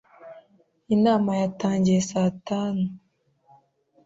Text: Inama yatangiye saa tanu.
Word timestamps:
Inama 0.95 1.31
yatangiye 1.41 2.01
saa 2.09 2.29
tanu. 2.47 2.85